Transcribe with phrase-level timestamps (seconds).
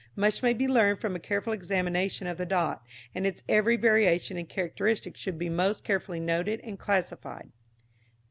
[0.15, 2.81] Much may be learned from a careful examination of the dot,
[3.13, 7.51] and its every variation and characteristic should be most carefully noted and classified.